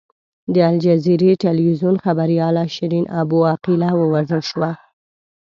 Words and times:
د 0.53 0.55
الجزیرې 0.69 1.31
ټلویزیون 1.43 1.95
خبریاله 2.03 2.63
شیرین 2.75 3.05
ابو 3.21 3.39
عقیله 3.51 3.89
ووژل 3.95 4.41
شوه. 4.49 4.71